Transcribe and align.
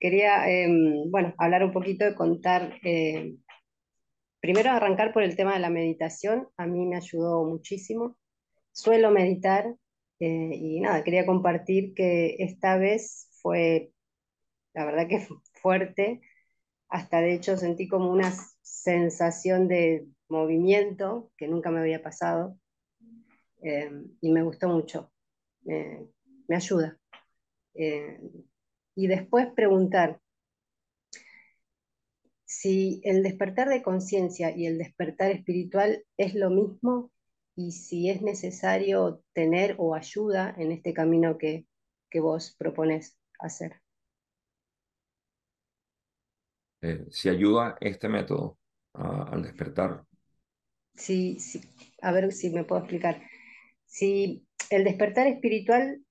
quería, 0.00 0.48
em, 0.50 1.10
bueno, 1.10 1.34
hablar 1.38 1.62
un 1.62 1.72
poquito 1.72 2.04
de 2.04 2.14
contar, 2.14 2.78
eh, 2.82 3.36
primero 4.40 4.70
arrancar 4.70 5.12
por 5.12 5.22
el 5.22 5.36
tema 5.36 5.52
de 5.54 5.60
la 5.60 5.70
meditación, 5.70 6.48
a 6.56 6.66
mí 6.66 6.86
me 6.86 6.96
ayudó 6.96 7.44
muchísimo. 7.44 8.16
Suelo 8.72 9.10
meditar 9.10 9.66
eh, 10.20 10.50
y 10.54 10.80
nada, 10.80 11.04
quería 11.04 11.26
compartir 11.26 11.94
que 11.94 12.36
esta 12.38 12.78
vez 12.78 13.28
fue, 13.42 13.92
la 14.74 14.84
verdad 14.86 15.08
que 15.08 15.26
fuerte, 15.62 16.20
hasta 16.88 17.20
de 17.20 17.34
hecho 17.34 17.56
sentí 17.56 17.88
como 17.88 18.10
una 18.10 18.32
sensación 18.62 19.68
de 19.68 20.06
movimiento 20.28 21.30
que 21.36 21.48
nunca 21.48 21.70
me 21.70 21.80
había 21.80 22.02
pasado 22.02 22.56
em, 23.62 24.08
y 24.20 24.30
me 24.32 24.42
gustó 24.42 24.68
mucho, 24.68 25.12
me 25.64 26.56
ayuda. 26.56 26.98
Y 29.00 29.06
después 29.06 29.46
preguntar 29.56 30.20
si 32.44 33.00
el 33.02 33.22
despertar 33.22 33.70
de 33.70 33.82
conciencia 33.82 34.54
y 34.54 34.66
el 34.66 34.76
despertar 34.76 35.30
espiritual 35.30 36.04
es 36.18 36.34
lo 36.34 36.50
mismo 36.50 37.10
y 37.56 37.72
si 37.72 38.10
es 38.10 38.20
necesario 38.20 39.24
tener 39.32 39.76
o 39.78 39.94
ayuda 39.94 40.54
en 40.58 40.70
este 40.70 40.92
camino 40.92 41.38
que, 41.38 41.64
vos 42.20 42.54
propones 42.58 43.16
hacer. 43.38 43.80
Eh, 46.82 47.06
si 47.10 47.30
ayuda 47.30 47.78
este 47.80 48.06
método 48.10 48.58
al 48.92 49.42
despertar. 49.42 50.04
Sí, 50.94 51.38
sí, 51.38 51.62
a 52.02 52.12
ver 52.12 52.30
si 52.32 52.50
me 52.50 52.64
puedo 52.64 52.82
explicar. 52.82 53.22
Si 53.86 54.46
el 54.68 54.84
despertar 54.84 55.26
espiritual 55.26 56.04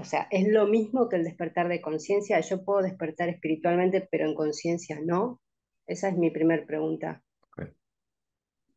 o 0.00 0.04
sea, 0.04 0.28
es 0.30 0.48
lo 0.48 0.66
mismo 0.66 1.08
que 1.08 1.16
el 1.16 1.24
despertar 1.24 1.68
de 1.68 1.80
conciencia. 1.80 2.40
Yo 2.40 2.64
puedo 2.64 2.82
despertar 2.82 3.28
espiritualmente, 3.28 4.06
pero 4.10 4.26
en 4.26 4.34
conciencia 4.34 4.98
no. 5.04 5.40
Esa 5.86 6.08
es 6.08 6.16
mi 6.16 6.30
primera 6.30 6.66
pregunta. 6.66 7.22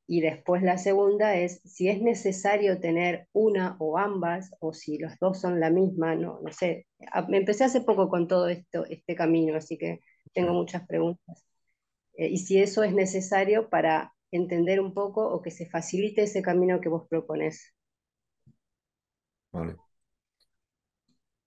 Y 0.07 0.21
después 0.21 0.61
la 0.61 0.77
segunda 0.77 1.35
es 1.35 1.61
si 1.63 1.89
es 1.89 1.99
necesario 2.01 2.79
tener 2.79 3.27
una 3.33 3.75
o 3.79 3.97
ambas, 3.97 4.51
o 4.59 4.71
si 4.71 4.99
los 4.99 5.17
dos 5.19 5.41
son 5.41 5.59
la 5.59 5.71
misma, 5.71 6.15
no, 6.15 6.39
no 6.41 6.51
sé. 6.51 6.85
Me 7.27 7.37
empecé 7.37 7.63
hace 7.63 7.81
poco 7.81 8.07
con 8.07 8.27
todo 8.27 8.47
esto, 8.47 8.85
este 8.85 9.15
camino, 9.15 9.55
así 9.57 9.77
que 9.77 10.01
tengo 10.33 10.53
muchas 10.53 10.85
preguntas. 10.87 11.43
Eh, 12.17 12.27
y 12.29 12.37
si 12.37 12.59
eso 12.61 12.83
es 12.83 12.93
necesario 12.93 13.69
para 13.69 14.13
entender 14.31 14.79
un 14.79 14.93
poco 14.93 15.27
o 15.27 15.41
que 15.41 15.51
se 15.51 15.67
facilite 15.67 16.23
ese 16.23 16.41
camino 16.41 16.81
que 16.81 16.89
vos 16.89 17.07
propones. 17.09 17.73
Vale. 19.51 19.75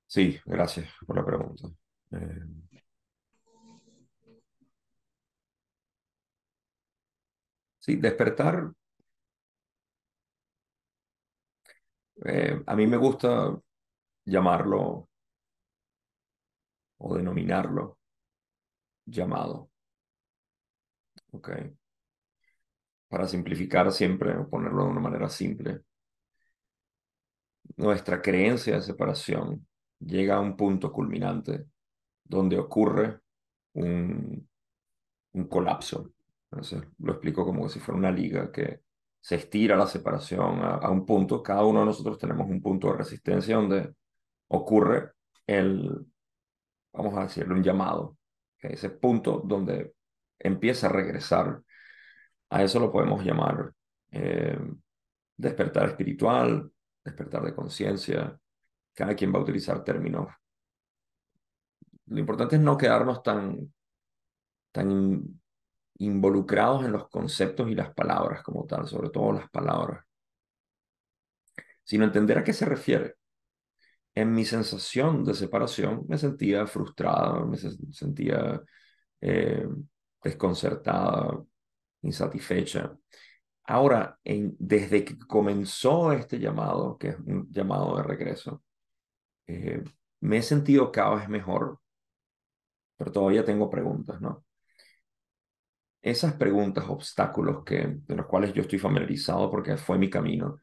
Sí, 0.08 0.38
gracias 0.44 0.88
por 1.06 1.16
la 1.16 1.24
pregunta. 1.24 1.68
Eh, 2.12 2.40
sí, 7.78 7.96
despertar. 7.96 8.72
Eh, 12.24 12.62
a 12.66 12.76
mí 12.76 12.86
me 12.86 12.96
gusta 12.96 13.58
llamarlo 14.26 15.08
o 16.98 17.14
denominarlo 17.16 17.98
llamado. 19.06 19.70
Ok. 21.32 21.48
Para 23.10 23.28
simplificar 23.28 23.92
siempre, 23.92 24.30
o 24.38 24.48
ponerlo 24.48 24.84
de 24.84 24.90
una 24.92 25.00
manera 25.00 25.28
simple, 25.28 25.82
nuestra 27.78 28.20
creencia 28.20 28.74
de 28.74 28.82
separación 28.82 29.66
llega 30.00 30.36
a 30.36 30.40
un 30.40 30.56
punto 30.56 30.92
culminante 30.92 31.66
donde 32.24 32.58
ocurre 32.58 33.20
un, 33.74 34.48
un 35.32 35.48
colapso. 35.48 36.12
Lo 36.98 37.12
explico 37.12 37.44
como 37.44 37.68
si 37.68 37.78
fuera 37.78 37.98
una 37.98 38.10
liga 38.10 38.50
que 38.50 38.82
se 39.20 39.36
estira 39.36 39.76
la 39.76 39.86
separación 39.86 40.60
a, 40.62 40.90
un 40.90 41.04
punto. 41.04 41.42
Cada 41.42 41.64
uno 41.64 41.80
de 41.80 41.86
nosotros 41.86 42.18
tenemos 42.18 42.48
un 42.48 42.62
punto 42.62 42.88
de 42.88 42.98
resistencia 42.98 43.56
donde 43.56 43.94
ocurre 44.48 45.12
el, 45.46 46.06
vamos 46.92 47.16
a 47.16 47.22
decirlo, 47.22 47.54
un 47.54 47.62
llamado. 47.62 48.16
Ese 48.58 48.90
punto 48.90 49.42
donde 49.44 49.94
empieza 50.38 50.86
a 50.86 50.92
regresar. 50.92 51.62
A 52.50 52.62
eso 52.62 52.80
lo 52.80 52.90
podemos 52.90 53.22
llamar 53.22 53.72
eh, 54.10 54.58
despertar 55.36 55.90
espiritual, 55.90 56.72
despertar 57.04 57.44
de 57.44 57.54
conciencia, 57.54 58.38
cada 58.98 59.14
quien 59.14 59.32
va 59.32 59.38
a 59.38 59.42
utilizar 59.42 59.84
términos. 59.84 60.26
Lo 62.06 62.18
importante 62.18 62.56
es 62.56 62.62
no 62.62 62.76
quedarnos 62.76 63.22
tan, 63.22 63.72
tan 64.72 65.40
involucrados 65.98 66.84
en 66.84 66.90
los 66.90 67.08
conceptos 67.08 67.70
y 67.70 67.76
las 67.76 67.94
palabras 67.94 68.42
como 68.42 68.66
tal, 68.66 68.88
sobre 68.88 69.10
todo 69.10 69.30
las 69.34 69.48
palabras, 69.50 70.04
sino 71.84 72.06
entender 72.06 72.38
a 72.38 72.42
qué 72.42 72.52
se 72.52 72.64
refiere. 72.64 73.14
En 74.16 74.32
mi 74.32 74.44
sensación 74.44 75.22
de 75.24 75.34
separación 75.34 76.04
me 76.08 76.18
sentía 76.18 76.66
frustrada, 76.66 77.44
me 77.44 77.56
sentía 77.56 78.60
eh, 79.20 79.64
desconcertada, 80.24 81.40
insatisfecha. 82.02 82.98
Ahora, 83.62 84.18
desde 84.24 85.04
que 85.04 85.16
comenzó 85.18 86.10
este 86.10 86.40
llamado, 86.40 86.98
que 86.98 87.10
es 87.10 87.18
un 87.20 87.46
llamado 87.52 87.96
de 87.96 88.02
regreso, 88.02 88.64
eh, 89.48 89.82
me 90.20 90.38
he 90.38 90.42
sentido 90.42 90.92
cada 90.92 91.16
vez 91.16 91.28
mejor, 91.28 91.80
pero 92.96 93.12
todavía 93.12 93.44
tengo 93.44 93.70
preguntas, 93.70 94.20
¿no? 94.20 94.44
Esas 96.02 96.34
preguntas, 96.34 96.84
obstáculos 96.88 97.64
que, 97.64 97.98
de 98.06 98.16
los 98.16 98.26
cuales 98.26 98.52
yo 98.52 98.62
estoy 98.62 98.78
familiarizado 98.78 99.50
porque 99.50 99.76
fue 99.76 99.98
mi 99.98 100.08
camino, 100.08 100.60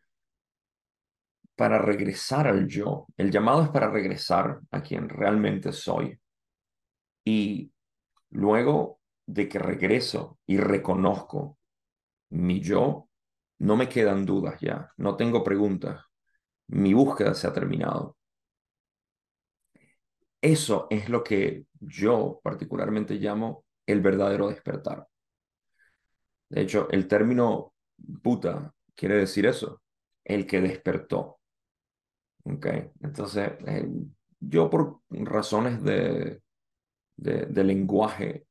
para 1.56 1.80
regresar 1.80 2.48
al 2.48 2.68
yo. 2.68 3.08
El 3.18 3.32
llamado 3.32 3.64
es 3.64 3.70
para 3.70 3.90
regresar 3.90 4.60
a 4.72 4.82
quien 4.82 5.10
realmente 5.10 5.72
soy. 5.72 6.20
Y 7.24 7.72
luego 8.30 9.00
de 9.26 9.50
que 9.50 9.60
regreso 9.60 10.38
y 10.46 10.58
reconozco 10.58 11.58
mi 12.30 12.60
yo, 12.60 13.10
no 13.60 13.78
me 13.78 13.88
quedan 13.90 14.26
dudas 14.26 14.60
ya, 14.60 14.92
no 14.98 15.16
tengo 15.16 15.44
preguntas. 15.44 16.04
Mi 16.68 16.94
búsqueda 16.94 17.34
se 17.34 17.48
ha 17.48 17.54
terminado. 17.54 18.18
Eso 20.46 20.86
es 20.92 21.10
lo 21.10 21.24
que 21.24 21.66
yo 21.80 22.40
particularmente 22.44 23.16
llamo 23.16 23.66
el 23.88 24.00
verdadero 24.00 24.48
despertar. 24.48 25.08
De 26.50 26.62
hecho, 26.62 26.88
el 26.92 27.08
término 27.08 27.74
puta 28.22 28.72
quiere 28.94 29.16
decir 29.16 29.48
eso, 29.48 29.82
el 30.24 30.46
que 30.46 30.62
despertó. 30.62 31.40
¿Ok? 32.44 32.68
Entonces, 33.02 33.54
eh, 33.66 33.90
yo 34.40 34.70
por 34.70 35.00
razones 35.10 35.82
de, 35.82 36.44
de, 37.16 37.64
lenguaje, 37.64 38.46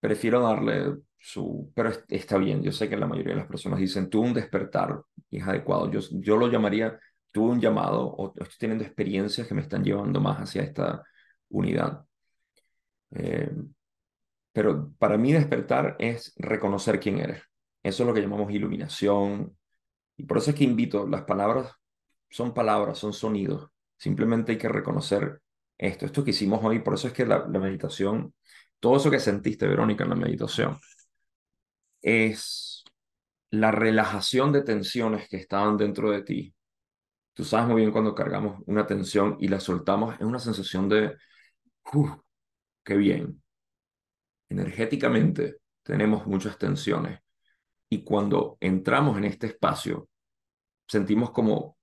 prefiero 0.00 0.40
darle 0.40 0.96
su... 1.18 1.70
Pero 1.74 1.92
está 2.08 2.38
bien, 2.38 2.62
yo 2.62 2.72
sé 2.72 2.88
que 2.88 2.96
la 2.96 3.06
mayoría 3.06 3.34
de 3.34 3.40
las 3.40 3.48
personas 3.48 3.78
dicen, 3.78 4.08
tú 4.08 4.22
un 4.22 4.32
despertar 4.32 5.02
y 5.28 5.36
es 5.36 5.46
adecuado. 5.46 5.90
Yo, 5.90 6.00
yo 6.12 6.38
lo 6.38 6.48
llamaría 6.48 6.98
tuve 7.32 7.52
un 7.52 7.60
llamado 7.60 8.06
o 8.06 8.28
estoy 8.36 8.58
teniendo 8.58 8.84
experiencias 8.84 9.46
que 9.46 9.54
me 9.54 9.62
están 9.62 9.84
llevando 9.84 10.20
más 10.20 10.38
hacia 10.38 10.62
esta 10.62 11.04
unidad. 11.50 12.04
Eh, 13.10 13.50
pero 14.52 14.92
para 14.98 15.16
mí 15.16 15.32
despertar 15.32 15.96
es 15.98 16.32
reconocer 16.36 16.98
quién 17.00 17.18
eres. 17.18 17.42
Eso 17.82 18.02
es 18.02 18.06
lo 18.06 18.14
que 18.14 18.20
llamamos 18.20 18.50
iluminación. 18.52 19.56
Y 20.16 20.24
por 20.24 20.38
eso 20.38 20.50
es 20.50 20.56
que 20.56 20.64
invito, 20.64 21.06
las 21.06 21.22
palabras 21.22 21.72
son 22.30 22.54
palabras, 22.54 22.98
son 22.98 23.12
sonidos. 23.12 23.70
Simplemente 23.96 24.52
hay 24.52 24.58
que 24.58 24.68
reconocer 24.68 25.40
esto, 25.78 26.06
esto 26.06 26.24
que 26.24 26.30
hicimos 26.30 26.60
hoy. 26.64 26.80
Por 26.80 26.94
eso 26.94 27.08
es 27.08 27.14
que 27.14 27.26
la, 27.26 27.46
la 27.48 27.58
meditación, 27.60 28.34
todo 28.80 28.96
eso 28.96 29.10
que 29.10 29.20
sentiste, 29.20 29.66
Verónica, 29.66 30.04
en 30.04 30.10
la 30.10 30.16
meditación, 30.16 30.78
es 32.02 32.84
la 33.50 33.70
relajación 33.70 34.52
de 34.52 34.62
tensiones 34.62 35.28
que 35.28 35.36
estaban 35.36 35.76
dentro 35.76 36.10
de 36.10 36.22
ti 36.22 36.54
Tú 37.38 37.44
sabes 37.44 37.68
muy 37.68 37.82
bien 37.82 37.92
cuando 37.92 38.16
cargamos 38.16 38.60
una 38.66 38.84
tensión 38.84 39.36
y 39.38 39.46
la 39.46 39.60
soltamos, 39.60 40.16
es 40.16 40.22
una 40.22 40.40
sensación 40.40 40.88
de, 40.88 41.16
¡Uf! 41.92 42.10
¡Qué 42.82 42.96
bien! 42.96 43.40
Energéticamente 44.48 45.58
tenemos 45.84 46.26
muchas 46.26 46.58
tensiones 46.58 47.20
y 47.88 48.02
cuando 48.02 48.56
entramos 48.58 49.16
en 49.18 49.24
este 49.24 49.46
espacio 49.46 50.08
sentimos 50.88 51.30
como 51.30 51.78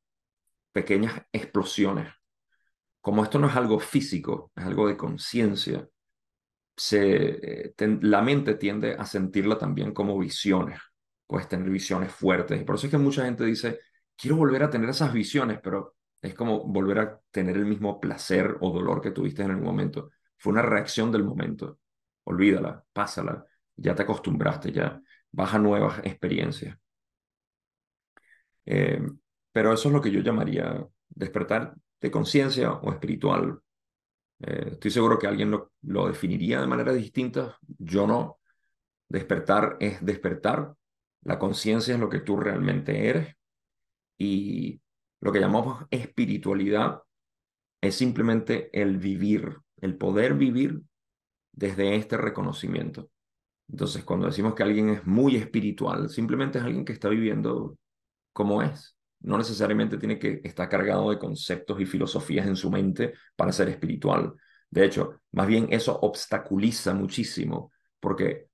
pequeñas 0.74 1.22
explosiones. 1.32 2.14
Como 3.00 3.24
esto 3.24 3.40
no 3.40 3.48
es 3.48 3.56
algo 3.56 3.80
físico, 3.80 4.52
es 4.58 4.66
algo 4.66 4.90
de 4.90 4.98
conciencia, 4.98 5.88
eh, 6.92 7.74
la 8.02 8.22
mente 8.22 8.56
tiende 8.56 8.96
a 8.96 9.06
sentirla 9.06 9.58
también 9.58 9.94
como 9.94 10.20
visiones. 10.20 10.82
Puedes 11.26 11.48
tener 11.48 11.70
visiones 11.70 12.12
fuertes. 12.12 12.60
Y 12.60 12.66
por 12.66 12.76
eso 12.76 12.88
es 12.88 12.92
que 12.92 12.98
mucha 12.98 13.24
gente 13.24 13.46
dice, 13.46 13.80
quiero 14.18 14.38
volver 14.38 14.64
a 14.64 14.70
tener 14.70 14.90
esas 14.90 15.14
visiones, 15.14 15.60
pero 15.62 15.96
es 16.22 16.34
como 16.34 16.64
volver 16.66 17.00
a 17.00 17.20
tener 17.32 17.58
el 17.58 17.66
mismo 17.66 18.00
placer 18.00 18.58
o 18.62 18.72
dolor 18.72 19.02
que 19.02 19.12
tuviste 19.12 19.44
en 19.44 19.52
el 19.52 19.58
momento. 19.62 20.12
fue 20.38 20.54
una 20.54 20.62
reacción 20.62 21.12
del 21.12 21.24
momento. 21.24 21.80
Olvídala, 22.26 22.84
pásala, 22.94 23.46
ya 23.76 23.96
te 23.96 24.04
acostumbraste, 24.04 24.72
ya 24.72 25.02
vas 25.32 25.54
a 25.54 25.60
nuevas 25.60 26.00
experiencias. 26.04 26.78
Eh, 28.66 29.02
pero 29.52 29.74
eso 29.74 29.90
es 29.90 29.94
lo 29.94 30.02
que 30.02 30.12
yo 30.12 30.22
llamaría 30.22 30.86
despertar 31.10 31.76
de 32.02 32.12
conciencia 32.12 32.74
o 32.74 32.92
espiritual. 32.92 33.60
Eh, 34.40 34.70
estoy 34.74 34.92
seguro 34.92 35.18
que 35.20 35.28
alguien 35.28 35.52
lo, 35.52 35.74
lo 35.84 36.08
definiría 36.08 36.62
de 36.62 36.68
manera 36.68 36.94
distinta, 36.94 37.58
yo 37.78 38.08
no. 38.08 38.40
Despertar 39.08 39.78
es 39.80 40.04
despertar, 40.04 40.76
la 41.22 41.40
conciencia 41.40 41.94
es 41.94 42.00
lo 42.00 42.10
que 42.10 42.22
tú 42.22 42.38
realmente 42.38 43.08
eres 43.08 43.36
y 44.18 44.82
lo 45.22 45.32
que 45.32 45.40
llamamos 45.40 45.86
espiritualidad 45.90 47.02
es 47.82 47.96
simplemente 47.96 48.70
el 48.74 48.98
vivir, 48.98 49.58
el 49.78 49.98
poder 49.98 50.36
vivir 50.36 50.82
desde 51.52 51.96
este 51.96 52.18
reconocimiento. 52.18 53.10
Entonces, 53.68 54.04
cuando 54.04 54.28
decimos 54.28 54.54
que 54.54 54.64
alguien 54.64 54.90
es 54.90 55.06
muy 55.06 55.36
espiritual, 55.36 56.10
simplemente 56.10 56.60
es 56.60 56.64
alguien 56.64 56.86
que 56.86 56.94
está 56.94 57.10
viviendo 57.10 57.78
como 58.34 58.62
es. 58.62 58.96
No 59.22 59.38
necesariamente 59.38 59.98
tiene 59.98 60.20
que 60.20 60.42
estar 60.44 60.70
cargado 60.70 61.10
de 61.10 61.18
conceptos 61.18 61.80
y 61.80 61.86
filosofías 61.86 62.46
en 62.46 62.56
su 62.56 62.70
mente 62.70 63.14
para 63.36 63.52
ser 63.52 63.70
espiritual. 63.70 64.34
De 64.70 64.86
hecho, 64.86 65.22
más 65.32 65.48
bien 65.48 65.68
eso 65.72 65.98
obstaculiza 66.00 66.94
muchísimo, 66.94 67.72
porque 68.00 68.48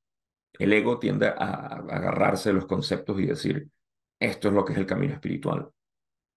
el 0.59 0.71
ego 0.71 0.99
tiende 0.99 1.27
a, 1.27 1.33
agarrarse 1.35 2.49
de 2.49 2.55
los 2.55 2.65
conceptos 2.67 3.19
y 3.19 3.25
decir, 3.25 3.67
esto 4.21 4.49
es 4.49 4.53
lo 4.53 4.63
que 4.63 4.73
es 4.73 4.79
el 4.79 4.85
camino 4.85 5.13
espiritual. 5.15 5.69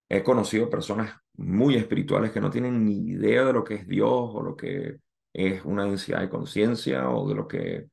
He 0.09 0.23
conocido 0.23 0.71
personas 0.71 1.17
muy 1.35 1.77
espirituales 1.77 2.33
que 2.33 2.41
no 2.41 2.51
tienen 2.51 2.85
ni 2.85 3.11
idea 3.11 3.45
de 3.45 3.53
lo 3.53 3.63
que 3.63 3.75
es 3.75 3.87
Dios 3.87 4.11
o 4.11 4.43
lo 4.43 4.57
que 4.57 4.99
es 5.33 5.65
una 5.65 5.85
densidad 5.85 6.21
de 6.21 6.31
conciencia 6.31 7.11
o 7.11 7.29
de 7.29 7.35
lo 7.35 7.47
que 7.47 7.89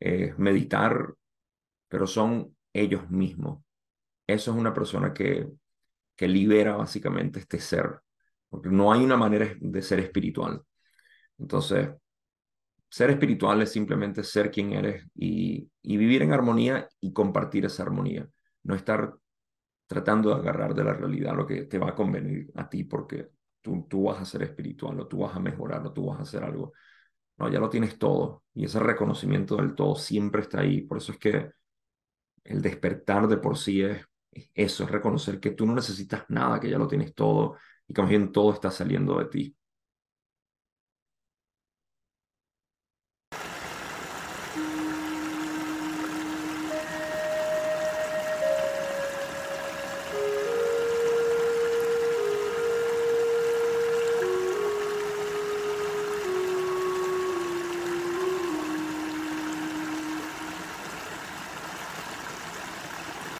es 0.00 0.38
meditar, 0.38 1.14
pero 1.88 2.06
son 2.06 2.56
ellos 2.72 3.10
mismos. 3.10 3.62
Eso 4.26 4.52
es 4.52 4.56
una 4.56 4.72
persona 4.72 5.12
que, 5.12 5.46
que 6.16 6.28
libera 6.28 6.76
básicamente 6.76 7.40
este 7.40 7.60
ser, 7.60 8.00
porque 8.48 8.70
no 8.70 8.92
hay 8.92 9.04
una 9.04 9.18
manera 9.18 9.54
de 9.60 9.82
ser 9.82 10.00
espiritual. 10.00 10.62
Entonces, 11.38 11.90
ser 12.88 13.10
espiritual 13.10 13.60
es 13.60 13.72
simplemente 13.72 14.24
ser 14.24 14.50
quien 14.50 14.72
eres 14.72 15.04
y, 15.14 15.68
y, 15.82 15.96
vivir 15.98 16.22
en 16.22 16.32
armonía 16.32 16.88
y 17.00 17.12
compartir 17.12 17.66
esa 17.66 17.82
armonía. 17.82 18.26
No 18.62 18.74
estar 18.74 19.14
tratando 19.86 20.30
de 20.30 20.36
agarrar 20.36 20.74
de 20.74 20.84
la 20.84 20.94
realidad 20.94 21.36
lo 21.36 21.46
que 21.46 21.64
te 21.64 21.78
va 21.78 21.90
a 21.90 21.94
convenir 21.94 22.50
a 22.56 22.68
ti 22.68 22.84
porque 22.84 23.30
tú, 23.60 23.86
tú 23.88 24.04
vas 24.04 24.20
a 24.20 24.24
ser 24.24 24.42
espiritual 24.42 24.98
o 25.00 25.06
tú 25.06 25.18
vas 25.18 25.36
a 25.36 25.40
mejorar 25.40 25.86
o 25.86 25.92
tú 25.92 26.06
vas 26.06 26.18
a 26.18 26.22
hacer 26.22 26.44
algo. 26.44 26.72
No, 27.38 27.48
ya 27.50 27.60
lo 27.60 27.68
tienes 27.70 27.98
todo 27.98 28.44
y 28.54 28.64
ese 28.64 28.80
reconocimiento 28.80 29.56
del 29.56 29.74
todo 29.74 29.96
siempre 29.96 30.42
está 30.42 30.60
ahí. 30.60 30.82
Por 30.82 30.98
eso 30.98 31.12
es 31.12 31.18
que 31.18 31.50
el 32.44 32.62
despertar 32.62 33.28
de 33.28 33.38
por 33.38 33.56
sí 33.58 33.82
es, 33.82 34.04
eso, 34.54 34.84
es 34.84 34.90
reconocer 34.90 35.40
que 35.40 35.52
tú 35.52 35.66
no 35.66 35.74
necesitas 35.74 36.24
nada, 36.28 36.60
que 36.60 36.70
ya 36.70 36.78
lo 36.78 36.88
tienes 36.88 37.14
todo 37.14 37.56
y 37.86 37.94
que 37.94 38.02
más 38.02 38.10
bien 38.10 38.32
todo 38.32 38.52
está 38.52 38.70
saliendo 38.70 39.18
de 39.18 39.26
ti. 39.26 39.56